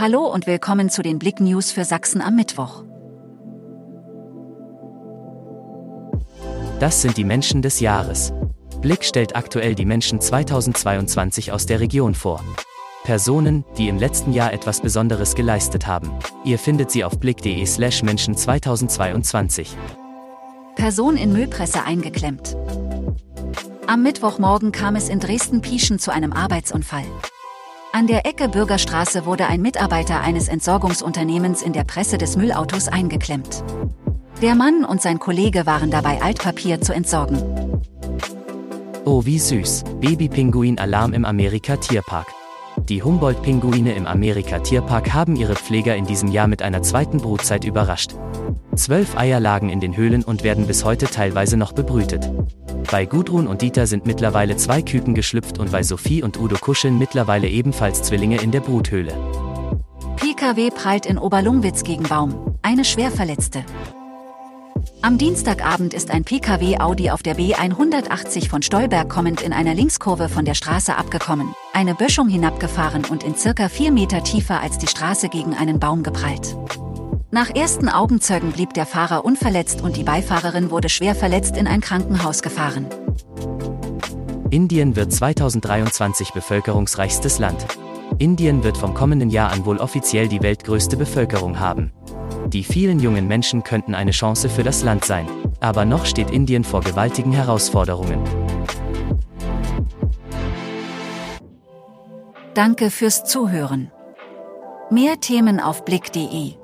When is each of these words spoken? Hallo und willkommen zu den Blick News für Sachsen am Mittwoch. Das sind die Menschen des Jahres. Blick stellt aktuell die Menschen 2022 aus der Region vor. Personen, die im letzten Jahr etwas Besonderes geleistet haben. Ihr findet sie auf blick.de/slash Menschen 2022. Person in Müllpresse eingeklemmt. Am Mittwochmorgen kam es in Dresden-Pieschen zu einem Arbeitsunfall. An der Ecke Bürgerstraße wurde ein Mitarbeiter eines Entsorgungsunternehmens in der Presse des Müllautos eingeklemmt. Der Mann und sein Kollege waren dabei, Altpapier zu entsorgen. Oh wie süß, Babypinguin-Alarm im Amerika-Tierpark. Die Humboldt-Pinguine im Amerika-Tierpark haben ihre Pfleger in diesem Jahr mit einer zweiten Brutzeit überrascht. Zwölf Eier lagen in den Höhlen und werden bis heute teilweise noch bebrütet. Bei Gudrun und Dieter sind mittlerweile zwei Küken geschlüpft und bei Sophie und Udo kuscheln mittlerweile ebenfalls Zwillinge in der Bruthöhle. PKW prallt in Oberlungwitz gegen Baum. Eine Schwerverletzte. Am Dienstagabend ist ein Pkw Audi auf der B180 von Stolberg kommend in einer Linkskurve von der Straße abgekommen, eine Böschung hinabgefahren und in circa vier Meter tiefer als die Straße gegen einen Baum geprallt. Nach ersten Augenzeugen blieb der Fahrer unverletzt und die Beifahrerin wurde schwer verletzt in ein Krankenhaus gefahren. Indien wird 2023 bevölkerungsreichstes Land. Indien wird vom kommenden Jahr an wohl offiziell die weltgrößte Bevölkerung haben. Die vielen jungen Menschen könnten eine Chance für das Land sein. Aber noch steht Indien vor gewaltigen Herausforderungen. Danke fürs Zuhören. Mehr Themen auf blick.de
Hallo 0.00 0.32
und 0.32 0.46
willkommen 0.46 0.90
zu 0.90 1.02
den 1.02 1.18
Blick 1.18 1.40
News 1.40 1.72
für 1.72 1.84
Sachsen 1.84 2.20
am 2.20 2.36
Mittwoch. 2.36 2.84
Das 6.78 7.02
sind 7.02 7.16
die 7.16 7.24
Menschen 7.24 7.62
des 7.62 7.80
Jahres. 7.80 8.32
Blick 8.80 9.02
stellt 9.02 9.34
aktuell 9.34 9.74
die 9.74 9.84
Menschen 9.84 10.20
2022 10.20 11.50
aus 11.50 11.66
der 11.66 11.80
Region 11.80 12.14
vor. 12.14 12.44
Personen, 13.02 13.64
die 13.76 13.88
im 13.88 13.98
letzten 13.98 14.32
Jahr 14.32 14.52
etwas 14.52 14.82
Besonderes 14.82 15.34
geleistet 15.34 15.88
haben. 15.88 16.12
Ihr 16.44 16.60
findet 16.60 16.92
sie 16.92 17.02
auf 17.02 17.18
blick.de/slash 17.18 18.04
Menschen 18.04 18.36
2022. 18.36 19.76
Person 20.76 21.16
in 21.16 21.32
Müllpresse 21.32 21.82
eingeklemmt. 21.82 22.56
Am 23.88 24.04
Mittwochmorgen 24.04 24.70
kam 24.70 24.94
es 24.94 25.08
in 25.08 25.18
Dresden-Pieschen 25.18 25.98
zu 25.98 26.12
einem 26.12 26.32
Arbeitsunfall. 26.32 27.06
An 27.98 28.06
der 28.06 28.26
Ecke 28.26 28.48
Bürgerstraße 28.48 29.26
wurde 29.26 29.48
ein 29.48 29.60
Mitarbeiter 29.60 30.20
eines 30.20 30.46
Entsorgungsunternehmens 30.46 31.62
in 31.62 31.72
der 31.72 31.82
Presse 31.82 32.16
des 32.16 32.36
Müllautos 32.36 32.86
eingeklemmt. 32.86 33.64
Der 34.40 34.54
Mann 34.54 34.84
und 34.84 35.02
sein 35.02 35.18
Kollege 35.18 35.66
waren 35.66 35.90
dabei, 35.90 36.22
Altpapier 36.22 36.80
zu 36.80 36.94
entsorgen. 36.94 37.42
Oh 39.04 39.24
wie 39.24 39.40
süß, 39.40 39.82
Babypinguin-Alarm 40.00 41.12
im 41.12 41.24
Amerika-Tierpark. 41.24 42.28
Die 42.88 43.02
Humboldt-Pinguine 43.02 43.92
im 43.96 44.06
Amerika-Tierpark 44.06 45.12
haben 45.12 45.34
ihre 45.34 45.56
Pfleger 45.56 45.96
in 45.96 46.06
diesem 46.06 46.30
Jahr 46.30 46.46
mit 46.46 46.62
einer 46.62 46.84
zweiten 46.84 47.18
Brutzeit 47.18 47.64
überrascht. 47.64 48.14
Zwölf 48.76 49.16
Eier 49.16 49.40
lagen 49.40 49.70
in 49.70 49.80
den 49.80 49.96
Höhlen 49.96 50.22
und 50.22 50.44
werden 50.44 50.68
bis 50.68 50.84
heute 50.84 51.06
teilweise 51.06 51.56
noch 51.56 51.72
bebrütet. 51.72 52.30
Bei 52.90 53.04
Gudrun 53.04 53.46
und 53.46 53.60
Dieter 53.60 53.86
sind 53.86 54.06
mittlerweile 54.06 54.56
zwei 54.56 54.80
Küken 54.80 55.14
geschlüpft 55.14 55.58
und 55.58 55.70
bei 55.70 55.82
Sophie 55.82 56.22
und 56.22 56.38
Udo 56.38 56.56
kuscheln 56.56 56.98
mittlerweile 56.98 57.46
ebenfalls 57.46 58.02
Zwillinge 58.02 58.40
in 58.40 58.50
der 58.50 58.60
Bruthöhle. 58.60 59.12
PKW 60.16 60.70
prallt 60.70 61.04
in 61.04 61.18
Oberlungwitz 61.18 61.82
gegen 61.82 62.04
Baum. 62.04 62.56
Eine 62.62 62.86
Schwerverletzte. 62.86 63.62
Am 65.02 65.18
Dienstagabend 65.18 65.92
ist 65.92 66.10
ein 66.10 66.24
Pkw 66.24 66.78
Audi 66.78 67.10
auf 67.10 67.22
der 67.22 67.36
B180 67.36 68.48
von 68.48 68.62
Stolberg 68.62 69.08
kommend 69.08 69.42
in 69.42 69.52
einer 69.52 69.74
Linkskurve 69.74 70.28
von 70.28 70.44
der 70.44 70.54
Straße 70.54 70.96
abgekommen, 70.96 71.54
eine 71.74 71.94
Böschung 71.94 72.28
hinabgefahren 72.28 73.04
und 73.04 73.22
in 73.22 73.36
circa 73.36 73.68
vier 73.68 73.92
Meter 73.92 74.24
tiefer 74.24 74.60
als 74.60 74.78
die 74.78 74.88
Straße 74.88 75.28
gegen 75.28 75.54
einen 75.54 75.78
Baum 75.78 76.02
geprallt. 76.02 76.56
Nach 77.30 77.54
ersten 77.54 77.90
Augenzeugen 77.90 78.52
blieb 78.52 78.72
der 78.72 78.86
Fahrer 78.86 79.22
unverletzt 79.22 79.82
und 79.82 79.98
die 79.98 80.02
Beifahrerin 80.02 80.70
wurde 80.70 80.88
schwer 80.88 81.14
verletzt 81.14 81.58
in 81.58 81.66
ein 81.66 81.82
Krankenhaus 81.82 82.40
gefahren. 82.40 82.86
Indien 84.48 84.96
wird 84.96 85.12
2023 85.12 86.32
bevölkerungsreichstes 86.32 87.38
Land. 87.38 87.66
Indien 88.16 88.64
wird 88.64 88.78
vom 88.78 88.94
kommenden 88.94 89.28
Jahr 89.28 89.52
an 89.52 89.66
wohl 89.66 89.76
offiziell 89.76 90.28
die 90.28 90.42
weltgrößte 90.42 90.96
Bevölkerung 90.96 91.60
haben. 91.60 91.92
Die 92.46 92.64
vielen 92.64 92.98
jungen 92.98 93.28
Menschen 93.28 93.62
könnten 93.62 93.94
eine 93.94 94.12
Chance 94.12 94.48
für 94.48 94.62
das 94.62 94.82
Land 94.82 95.04
sein. 95.04 95.28
Aber 95.60 95.84
noch 95.84 96.06
steht 96.06 96.30
Indien 96.30 96.64
vor 96.64 96.80
gewaltigen 96.80 97.32
Herausforderungen. 97.32 98.24
Danke 102.54 102.90
fürs 102.90 103.24
Zuhören. 103.24 103.92
Mehr 104.90 105.20
Themen 105.20 105.60
auf 105.60 105.84
blick.de 105.84 106.54